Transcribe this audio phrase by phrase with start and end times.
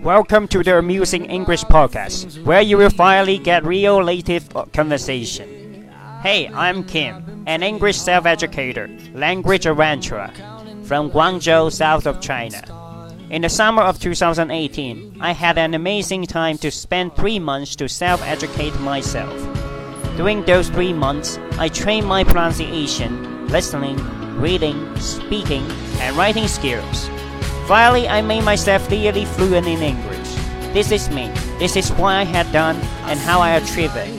[0.00, 5.90] Welcome to the Amusing English Podcast, where you will finally get real native conversation.
[6.22, 10.30] Hey, I'm Kim, an English self educator, language adventurer
[10.84, 12.62] from Guangzhou, south of China.
[13.28, 17.88] In the summer of 2018, I had an amazing time to spend three months to
[17.88, 19.36] self educate myself.
[20.16, 23.98] During those three months, I trained my pronunciation, listening,
[24.40, 27.10] reading, speaking, and writing skills.
[27.67, 30.27] Finally, I made myself nearly fluent in English.
[30.73, 31.29] This is me.
[31.59, 34.09] This is what I had done and how I achieved it.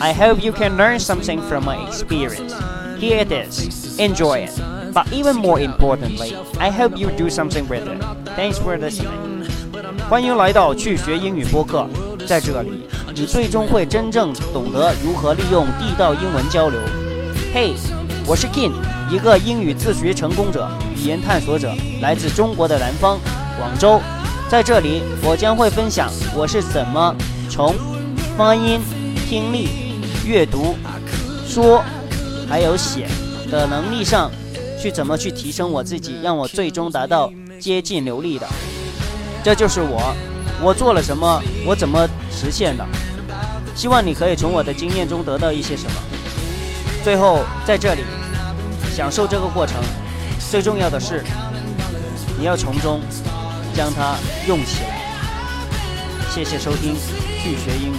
[0.00, 2.54] I hope you can learn something from my experience.
[2.98, 3.98] Here it is.
[3.98, 4.52] Enjoy it.
[4.92, 8.02] But even more importantly, I hope you do something with it.
[8.36, 9.46] Thanks for listening.
[10.08, 11.88] 欢迎来到去学英语播客，
[12.26, 16.78] 在这里，你最终会真正懂得如何利用地道英文交流。
[17.54, 17.74] Hey，
[18.26, 18.72] 我是 Kin，
[19.09, 23.17] 一个英语自学成功者、语言探索者，来自中国的南方，
[23.57, 24.01] 广州。
[24.49, 27.15] 在这里，我将会分享我是怎么
[27.49, 27.73] 从
[28.37, 28.81] 发音、
[29.29, 29.69] 听力、
[30.25, 30.75] 阅读、
[31.47, 31.83] 说，
[32.49, 33.07] 还有写
[33.49, 34.29] 的能力上，
[34.81, 38.45] 去怎么去提升我自己，让我最终达到接近流利的。
[39.43, 40.13] 这就是我，
[40.61, 42.85] 我做了什么，我怎么实现的。
[43.73, 45.91] 希望你可以从我的经验中得到一些什么。
[47.03, 48.01] 最后，在这里
[48.97, 49.75] 享受这个过程，
[50.49, 51.23] 最重要的是，
[52.35, 52.99] 你要从中。
[53.75, 54.15] 将它
[54.47, 54.97] 用起来。
[56.31, 56.95] 谢谢收听，
[57.43, 57.97] 去学英语。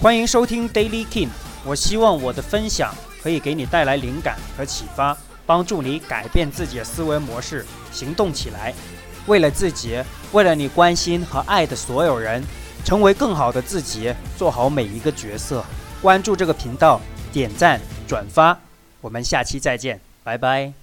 [0.00, 1.28] 欢迎收听 Daily King。
[1.64, 5.16] 我希望我的分享可以给你带来灵感和启发，
[5.46, 8.74] 帮助你改变自己的思维模式，行动起来。
[9.26, 12.42] 为了自己，为了你关心和爱的所有人，
[12.84, 15.64] 成为更好的自己，做好每一个角色。
[16.02, 17.00] 关注这个频道，
[17.32, 18.58] 点赞转发。
[19.00, 20.00] 我们下期再见。
[20.24, 20.81] 拜拜。